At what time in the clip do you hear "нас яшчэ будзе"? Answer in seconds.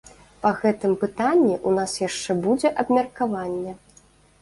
1.81-2.75